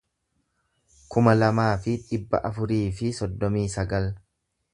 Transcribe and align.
kuma 1.15 1.35
lamaa 1.41 1.69
fi 1.83 1.93
dhibba 2.07 2.41
afurii 2.51 2.83
fi 3.01 3.13
soddomii 3.19 3.69
sagal 3.77 4.11